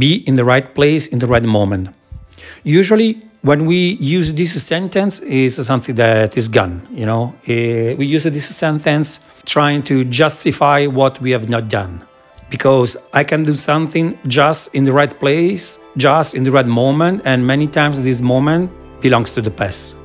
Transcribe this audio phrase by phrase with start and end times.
[0.00, 1.84] be in the right place in the right moment.
[2.64, 3.10] Usually,
[3.42, 3.80] when we
[4.18, 6.74] use this sentence, is something that is gone.
[7.00, 12.02] You know, uh, we use this sentence trying to justify what we have not done,
[12.50, 17.22] because I can do something just in the right place, just in the right moment,
[17.24, 18.70] and many times this moment
[19.00, 19.96] belongs to the past.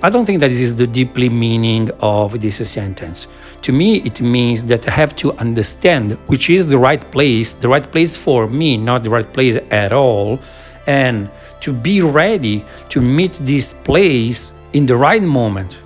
[0.00, 3.26] I don't think that this is the deeply meaning of this sentence.
[3.62, 7.66] To me, it means that I have to understand which is the right place, the
[7.66, 10.38] right place for me, not the right place at all,
[10.86, 11.28] and
[11.60, 15.82] to be ready to meet this place in the right moment.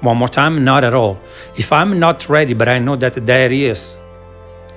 [0.00, 1.20] One more time, not at all.
[1.56, 3.96] If I'm not ready, but I know that there is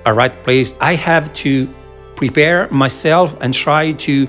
[0.06, 1.68] a right place, I have to
[2.14, 4.28] prepare myself and try to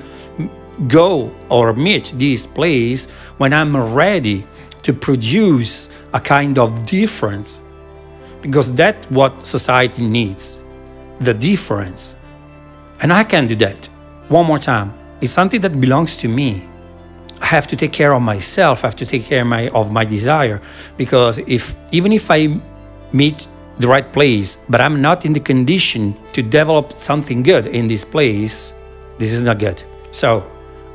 [0.87, 4.45] go or meet this place when I'm ready
[4.83, 7.59] to produce a kind of difference
[8.41, 10.59] because that's what society needs
[11.19, 12.15] the difference.
[13.01, 13.87] And I can do that.
[14.29, 14.93] One more time.
[15.21, 16.65] It's something that belongs to me.
[17.41, 18.83] I have to take care of myself.
[18.83, 20.61] I have to take care of my, of my desire
[20.97, 22.59] because if even if I
[23.11, 23.47] meet
[23.79, 28.03] the right place but I'm not in the condition to develop something good in this
[28.03, 28.73] place
[29.17, 29.83] this is not good.
[30.11, 30.49] So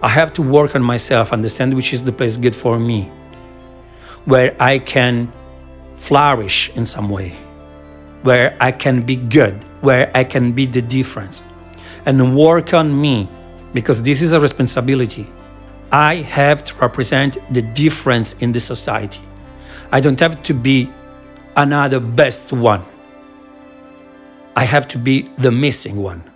[0.04, 3.10] I have to work on myself, understand which is the place good for me,
[4.26, 5.32] where I can
[5.96, 7.30] flourish in some way,
[8.20, 11.42] where I can be good, where I can be the difference,
[12.04, 13.30] and work on me
[13.72, 15.26] because this is a responsibility.
[15.90, 19.22] I have to represent the difference in the society.
[19.90, 20.92] I don't have to be
[21.56, 22.84] another best one.
[24.54, 26.33] I have to be the missing one.